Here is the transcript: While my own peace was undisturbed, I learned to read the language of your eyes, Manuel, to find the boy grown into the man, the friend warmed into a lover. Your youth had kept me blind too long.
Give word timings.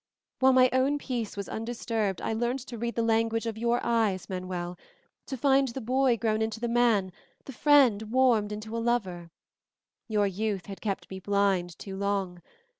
While 0.39 0.53
my 0.53 0.67
own 0.73 0.97
peace 0.97 1.37
was 1.37 1.47
undisturbed, 1.47 2.23
I 2.23 2.33
learned 2.33 2.57
to 2.65 2.77
read 2.79 2.95
the 2.95 3.03
language 3.03 3.45
of 3.45 3.55
your 3.55 3.79
eyes, 3.85 4.27
Manuel, 4.27 4.75
to 5.27 5.37
find 5.37 5.67
the 5.67 5.79
boy 5.79 6.17
grown 6.17 6.41
into 6.41 6.59
the 6.59 6.67
man, 6.67 7.11
the 7.45 7.53
friend 7.53 8.01
warmed 8.11 8.51
into 8.51 8.75
a 8.75 8.79
lover. 8.81 9.29
Your 10.07 10.25
youth 10.25 10.65
had 10.65 10.81
kept 10.81 11.07
me 11.11 11.19
blind 11.19 11.77
too 11.77 11.95
long. 11.95 12.41